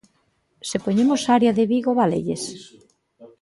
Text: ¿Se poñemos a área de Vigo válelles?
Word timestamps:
¿Se 0.69 0.77
poñemos 0.85 1.21
a 1.23 1.31
área 1.37 1.55
de 1.57 1.65
Vigo 1.71 1.91
válelles? 1.99 2.43